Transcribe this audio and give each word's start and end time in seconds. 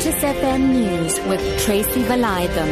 Lotus 0.00 0.22
FM 0.22 0.60
News 0.70 1.20
with 1.28 1.62
Tracy 1.62 2.02
Valaydham. 2.04 2.70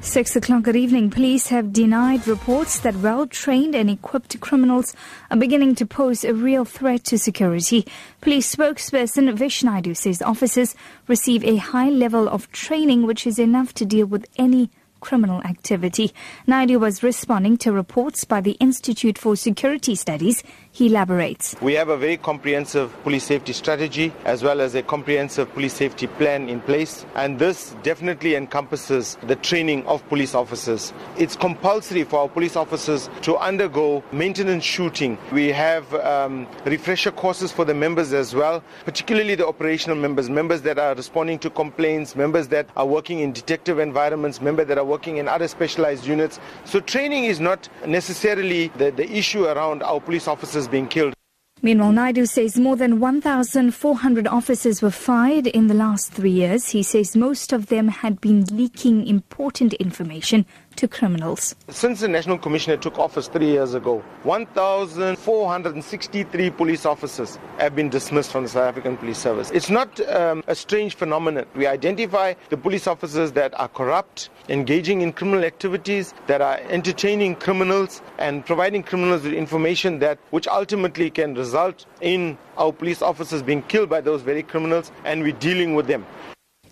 Six 0.00 0.34
o'clock 0.34 0.66
at 0.66 0.76
evening. 0.76 1.10
Police 1.10 1.48
have 1.48 1.74
denied 1.74 2.26
reports 2.26 2.78
that 2.80 2.96
well-trained 2.96 3.74
and 3.74 3.90
equipped 3.90 4.40
criminals 4.40 4.94
are 5.30 5.36
beginning 5.36 5.74
to 5.74 5.84
pose 5.84 6.24
a 6.24 6.32
real 6.32 6.64
threat 6.64 7.04
to 7.04 7.18
security. 7.18 7.86
Police 8.22 8.56
spokesperson 8.56 9.30
Vish 9.34 9.60
Naidoo 9.60 9.94
says 9.94 10.22
officers 10.22 10.74
receive 11.06 11.44
a 11.44 11.56
high 11.56 11.90
level 11.90 12.30
of 12.30 12.50
training 12.50 13.06
which 13.06 13.26
is 13.26 13.38
enough 13.38 13.74
to 13.74 13.84
deal 13.84 14.06
with 14.06 14.24
any 14.38 14.70
criminal 15.00 15.42
activity. 15.42 16.12
Naidoo 16.48 16.80
was 16.80 17.02
responding 17.02 17.56
to 17.58 17.72
reports 17.72 18.24
by 18.24 18.40
the 18.40 18.52
Institute 18.52 19.18
for 19.18 19.36
Security 19.36 19.94
Studies. 19.94 20.42
He 20.76 20.88
elaborates. 20.88 21.56
We 21.62 21.72
have 21.72 21.88
a 21.88 21.96
very 21.96 22.18
comprehensive 22.18 22.92
police 23.02 23.24
safety 23.24 23.54
strategy 23.54 24.12
as 24.26 24.42
well 24.42 24.60
as 24.60 24.74
a 24.74 24.82
comprehensive 24.82 25.50
police 25.54 25.72
safety 25.72 26.06
plan 26.06 26.50
in 26.50 26.60
place, 26.60 27.06
and 27.14 27.38
this 27.38 27.74
definitely 27.82 28.34
encompasses 28.34 29.16
the 29.22 29.36
training 29.36 29.86
of 29.86 30.06
police 30.10 30.34
officers. 30.34 30.92
It's 31.16 31.34
compulsory 31.34 32.04
for 32.04 32.20
our 32.20 32.28
police 32.28 32.56
officers 32.56 33.08
to 33.22 33.38
undergo 33.38 34.04
maintenance 34.12 34.64
shooting. 34.64 35.16
We 35.32 35.50
have 35.50 35.94
um, 35.94 36.46
refresher 36.66 37.10
courses 37.10 37.50
for 37.50 37.64
the 37.64 37.72
members 37.72 38.12
as 38.12 38.34
well, 38.34 38.62
particularly 38.84 39.34
the 39.34 39.46
operational 39.46 39.96
members, 39.96 40.28
members 40.28 40.60
that 40.60 40.78
are 40.78 40.94
responding 40.94 41.38
to 41.38 41.48
complaints, 41.48 42.14
members 42.14 42.48
that 42.48 42.68
are 42.76 42.84
working 42.84 43.20
in 43.20 43.32
detective 43.32 43.78
environments, 43.78 44.42
members 44.42 44.66
that 44.66 44.76
are 44.76 44.84
working 44.84 45.16
in 45.16 45.26
other 45.26 45.48
specialized 45.48 46.06
units. 46.06 46.38
So 46.66 46.80
training 46.80 47.24
is 47.24 47.40
not 47.40 47.66
necessarily 47.86 48.68
the, 48.76 48.90
the 48.90 49.10
issue 49.10 49.46
around 49.46 49.82
our 49.82 50.02
police 50.02 50.28
officers 50.28 50.65
being 50.68 50.88
killed. 50.88 51.14
Meanwhile, 51.62 51.92
Naidoo 51.92 52.28
says 52.28 52.58
more 52.58 52.76
than 52.76 53.00
1,400 53.00 54.26
officers 54.26 54.82
were 54.82 54.90
fired 54.90 55.46
in 55.46 55.68
the 55.68 55.74
last 55.74 56.12
three 56.12 56.30
years. 56.30 56.68
He 56.68 56.82
says 56.82 57.16
most 57.16 57.52
of 57.52 57.66
them 57.66 57.88
had 57.88 58.20
been 58.20 58.44
leaking 58.52 59.06
important 59.06 59.72
information 59.74 60.44
to 60.76 60.88
criminals. 60.88 61.54
Since 61.68 62.00
the 62.00 62.08
National 62.08 62.38
Commissioner 62.38 62.76
took 62.76 62.98
office 62.98 63.28
three 63.28 63.46
years 63.46 63.74
ago, 63.74 64.02
1,463 64.22 66.50
police 66.50 66.86
officers 66.86 67.38
have 67.58 67.74
been 67.74 67.88
dismissed 67.88 68.32
from 68.32 68.44
the 68.44 68.48
South 68.48 68.68
African 68.68 68.96
Police 68.96 69.18
Service. 69.18 69.50
It's 69.50 69.70
not 69.70 70.00
um, 70.08 70.44
a 70.46 70.54
strange 70.54 70.94
phenomenon. 70.94 71.46
We 71.54 71.66
identify 71.66 72.34
the 72.50 72.56
police 72.56 72.86
officers 72.86 73.32
that 73.32 73.58
are 73.58 73.68
corrupt, 73.68 74.30
engaging 74.48 75.00
in 75.00 75.12
criminal 75.12 75.44
activities, 75.44 76.14
that 76.26 76.40
are 76.40 76.58
entertaining 76.68 77.36
criminals 77.36 78.02
and 78.18 78.44
providing 78.44 78.82
criminals 78.82 79.22
with 79.22 79.32
information 79.32 79.98
that 80.00 80.18
which 80.30 80.46
ultimately 80.46 81.10
can 81.10 81.34
result 81.34 81.86
in 82.00 82.36
our 82.56 82.72
police 82.72 83.02
officers 83.02 83.42
being 83.42 83.62
killed 83.62 83.88
by 83.88 84.00
those 84.00 84.22
very 84.22 84.42
criminals 84.42 84.90
and 85.04 85.22
we're 85.22 85.32
dealing 85.32 85.74
with 85.74 85.86
them. 85.86 86.04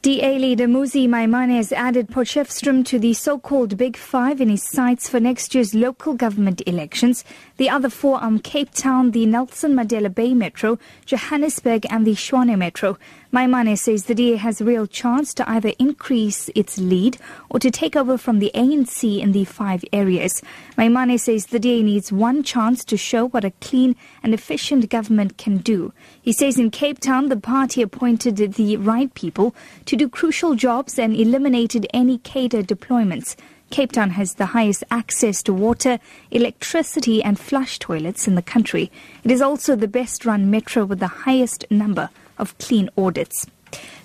DA 0.05 0.39
leader 0.39 0.67
Mmusi 0.67 1.09
Maimane 1.09 1.57
has 1.57 1.73
added 1.73 2.09
Potchefstroom 2.09 2.85
to 2.85 2.99
the 2.99 3.15
so-called 3.15 3.79
Big 3.79 3.97
Five 3.97 4.39
in 4.39 4.51
his 4.51 4.63
sights 4.63 5.09
for 5.09 5.19
next 5.19 5.55
year's 5.55 5.75
local 5.75 6.13
government 6.13 6.61
elections. 6.67 7.25
The 7.57 7.71
other 7.71 7.89
four 7.89 8.23
are 8.23 8.39
Cape 8.41 8.75
Town, 8.75 9.13
the 9.13 9.25
Nelson 9.25 9.73
Mandela 9.75 10.15
Bay 10.15 10.35
Metro, 10.35 10.79
Johannesburg 11.07 11.87
and 11.89 12.07
the 12.07 12.13
Tshwane 12.13 12.59
Metro. 12.59 12.99
Maimane 13.35 13.77
says 13.77 14.05
the 14.05 14.15
DA 14.15 14.37
has 14.37 14.61
a 14.61 14.65
real 14.65 14.87
chance 14.87 15.35
to 15.35 15.51
either 15.51 15.73
increase 15.81 16.49
its 16.55 16.79
lead 16.79 17.19
or 17.51 17.59
to 17.59 17.69
take 17.69 17.97
over 17.97 18.17
from 18.17 18.39
the 18.39 18.53
ANC 18.55 19.21
in 19.21 19.33
the 19.33 19.45
five 19.45 19.85
areas. 19.93 20.41
Maimane 20.79 21.19
says 21.19 21.47
the 21.47 21.59
DA 21.59 21.83
needs 21.83 22.13
one 22.13 22.45
chance 22.45 22.85
to 22.85 22.97
show 22.97 23.27
what 23.27 23.45
a 23.45 23.51
clean 23.61 23.97
and 24.23 24.35
efficient 24.35 24.89
government 24.89 25.37
can 25.37 25.57
do. 25.57 25.93
He 26.23 26.31
says 26.31 26.61
in 26.61 26.71
Cape 26.71 27.01
Town 27.01 27.29
the 27.29 27.37
party 27.37 27.83
appointed 27.83 28.37
the 28.37 28.77
right 28.77 29.13
people 29.15 29.53
to 29.87 29.97
do 29.97 30.09
crucial 30.09 30.55
jobs 30.55 30.97
and 30.97 31.13
eliminated 31.13 31.89
any 31.93 32.19
cadre 32.19 32.63
deployments. 32.63 33.35
Cape 33.75 33.91
Town 33.91 34.11
has 34.11 34.35
the 34.35 34.47
highest 34.47 34.85
access 34.93 35.43
to 35.43 35.53
water, 35.53 35.99
electricity 36.31 37.21
and 37.25 37.37
flush 37.37 37.81
toilets 37.81 38.29
in 38.29 38.37
the 38.37 38.41
country. 38.41 38.89
It 39.25 39.33
is 39.33 39.43
also 39.43 39.75
the 39.75 39.89
best 39.89 40.25
run 40.25 40.49
metro 40.49 40.85
with 40.85 41.01
the 41.01 41.09
highest 41.09 41.65
number 41.73 42.09
of 42.39 42.57
clean 42.59 42.89
audits. 42.97 43.47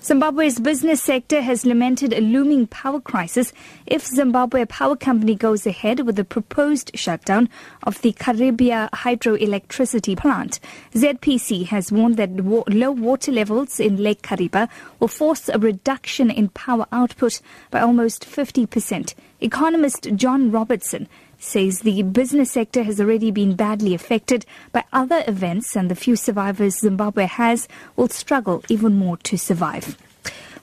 Zimbabwe's 0.02 0.58
business 0.58 1.02
sector 1.02 1.42
has 1.42 1.66
lamented 1.66 2.14
a 2.14 2.22
looming 2.22 2.66
power 2.66 3.02
crisis 3.02 3.52
if 3.84 4.06
Zimbabwe 4.06 4.64
Power 4.64 4.96
Company 4.96 5.34
goes 5.34 5.66
ahead 5.66 6.06
with 6.06 6.16
the 6.16 6.24
proposed 6.24 6.90
shutdown 6.94 7.50
of 7.82 8.00
the 8.00 8.14
Kariba 8.14 8.88
hydroelectricity 8.92 10.16
plant. 10.16 10.58
ZPC 10.94 11.66
has 11.66 11.92
warned 11.92 12.16
that 12.16 12.34
low 12.34 12.90
water 12.92 13.30
levels 13.30 13.78
in 13.78 14.02
Lake 14.02 14.22
Kariba 14.22 14.70
will 15.00 15.08
force 15.08 15.50
a 15.50 15.58
reduction 15.58 16.30
in 16.30 16.48
power 16.48 16.86
output 16.92 17.42
by 17.70 17.80
almost 17.80 18.24
50%. 18.24 19.12
Economist 19.42 20.08
John 20.16 20.50
Robertson 20.50 21.08
says 21.40 21.80
the 21.80 22.02
business 22.02 22.50
sector 22.50 22.82
has 22.82 23.00
already 23.00 23.30
been 23.30 23.54
badly 23.54 23.94
affected 23.94 24.44
by 24.72 24.84
other 24.92 25.24
events 25.26 25.74
and 25.76 25.90
the 25.90 25.94
few 25.94 26.14
survivors 26.14 26.78
Zimbabwe 26.78 27.26
has 27.26 27.66
will 27.96 28.08
struggle 28.08 28.62
even 28.68 28.94
more 28.94 29.16
to 29.18 29.38
survive. 29.38 29.89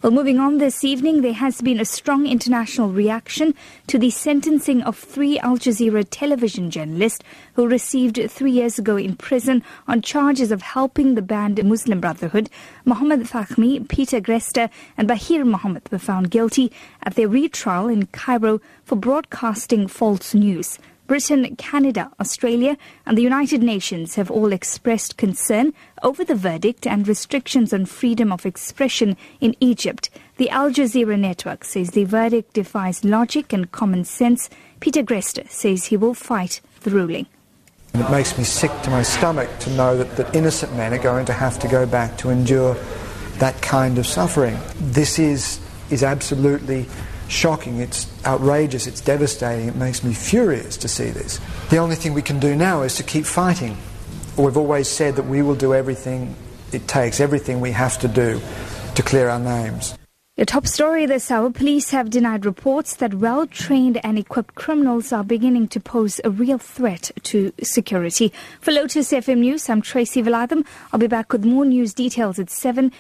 Well, 0.04 0.12
moving 0.12 0.38
on 0.38 0.60
this 0.60 0.84
evening, 0.84 1.22
there 1.22 1.34
has 1.34 1.60
been 1.60 1.80
a 1.80 1.86
strong 1.86 2.28
international 2.28 2.92
reaction 2.92 3.56
to 3.88 3.98
the 3.98 4.12
sentencing 4.12 4.84
of 4.84 4.96
three 4.96 5.40
Al 5.40 5.58
Jazeera 5.58 6.06
television 6.08 6.70
journalists 6.70 7.26
who 7.56 7.68
received 7.68 8.20
three 8.30 8.52
years 8.52 8.78
ago 8.78 8.96
in 8.96 9.16
prison 9.16 9.64
on 9.88 10.04
charges 10.04 10.52
of 10.52 10.62
helping 10.62 11.16
the 11.16 11.24
banned 11.24 11.66
Muslim 11.66 12.00
Brotherhood. 12.00 12.52
Mohammed 12.86 13.22
Fahmy, 13.22 13.88
Peter 13.90 14.22
Greste, 14.22 14.70
and 14.98 15.10
Baher 15.10 15.44
Mohammed 15.44 15.92
were 15.92 15.98
found 15.98 16.30
guilty 16.30 16.72
at 17.02 17.16
their 17.16 17.28
retrial 17.28 17.88
in 17.88 18.06
Cairo 18.06 18.62
for 18.86 18.98
broadcasting 18.98 19.88
false 19.88 20.36
news. 20.36 20.78
Britain, 21.08 21.56
Canada, 21.56 22.12
Australia, 22.20 22.78
and 23.06 23.18
the 23.18 23.22
United 23.22 23.64
Nations 23.64 24.16
have 24.16 24.30
all 24.30 24.52
expressed 24.52 25.18
concern 25.18 25.74
over 26.04 26.24
the 26.24 26.36
verdict 26.36 26.86
and 26.86 27.08
restrictions 27.08 27.74
on 27.74 27.86
freedom 27.86 28.32
of 28.32 28.46
expression 28.46 29.16
in 29.40 29.56
Egypt. 29.62 30.10
The 30.36 30.50
Al 30.50 30.70
Jazeera 30.70 31.18
network 31.18 31.64
says 31.64 31.92
the 31.92 32.04
verdict 32.04 32.54
defies 32.54 33.06
logic 33.06 33.54
and 33.54 33.72
common 33.72 34.04
sense. 34.04 34.50
Peter 34.82 35.02
Greste 35.02 35.50
says 35.50 35.86
he 35.86 35.98
will 35.98 36.14
fight 36.14 36.62
the 36.82 36.92
ruling. 36.92 37.26
It 37.94 38.12
makes 38.12 38.38
me 38.38 38.44
sick 38.44 38.72
to 38.84 38.90
my 38.90 39.02
stomach 39.02 39.50
to 39.60 39.72
know 39.72 39.98
that, 39.98 40.18
that 40.18 40.36
innocent 40.36 40.76
men 40.76 40.94
are 40.94 41.02
going 41.02 41.26
to 41.26 41.34
have 41.34 41.58
to 41.60 41.68
go 41.68 41.86
back 41.86 42.18
to 42.20 42.30
endure 42.30 42.76
that 43.40 43.60
kind 43.62 43.98
of 43.98 44.06
suffering. 44.06 44.60
This 44.80 45.18
is, 45.18 45.60
is 45.90 46.04
absolutely 46.04 46.86
shocking, 47.28 47.80
it's 47.80 48.08
outrageous, 48.26 48.88
it's 48.88 49.02
devastating, 49.02 49.68
it 49.68 49.76
makes 49.76 50.04
me 50.04 50.14
furious 50.14 50.78
to 50.78 50.88
see 50.88 51.10
this. 51.10 51.40
The 51.70 51.78
only 51.78 51.96
thing 51.96 52.14
we 52.14 52.22
can 52.22 52.40
do 52.40 52.56
now 52.56 52.84
is 52.84 52.96
to 52.96 53.04
keep 53.04 53.26
fighting. 53.26 53.78
We've 54.38 54.58
always 54.58 54.88
said 54.88 55.16
that 55.16 55.26
we 55.26 55.42
will 55.42 55.56
do 55.56 55.74
everything 55.74 56.36
it 56.72 56.88
takes, 56.88 57.20
everything 57.20 57.62
we 57.62 57.72
have 57.72 57.98
to 58.00 58.08
do 58.08 58.42
to 58.96 59.04
clear 59.04 59.30
our 59.30 59.40
names. 59.40 59.98
The 60.38 60.46
top 60.46 60.68
story 60.68 61.08
this 61.08 61.32
hour 61.32 61.50
police 61.50 61.90
have 61.90 62.12
denied 62.12 62.46
reports 62.46 62.98
that 62.98 63.16
well 63.16 63.48
trained 63.48 64.00
and 64.04 64.20
equipped 64.20 64.54
criminals 64.54 65.12
are 65.12 65.24
beginning 65.24 65.68
to 65.70 65.80
pose 65.80 66.22
a 66.24 66.30
real 66.30 66.60
threat 66.60 67.10
to 67.24 67.52
security. 67.64 68.32
For 68.62 68.72
Lotus 68.72 69.12
FM 69.12 69.40
News, 69.40 69.68
I'm 69.68 69.82
Tracy 69.82 70.22
Valaydham. 70.22 70.64
I'll 70.94 71.00
be 71.00 71.08
back 71.08 71.34
with 71.34 71.44
more 71.44 71.66
news 71.66 71.92
details 71.92 72.38
at 72.38 72.52
7. 72.52 72.92